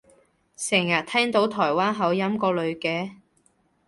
[0.55, 3.11] 成日聽到台灣口音個女嘅